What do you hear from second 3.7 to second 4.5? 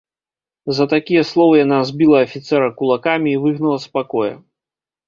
з пакоя.